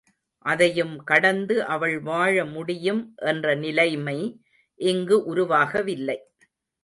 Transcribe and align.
அதையும் 0.45 1.03
கடந்து 1.03 1.55
அவள் 1.65 1.99
வாழ 1.99 2.45
முடியும் 2.45 3.01
என்ற 3.23 3.55
நிலைமை 3.55 4.17
இங்கு 4.79 5.17
உருவாகவில்லை. 5.25 6.17